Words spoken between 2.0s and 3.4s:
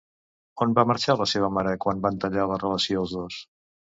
van tallar la relació els dos?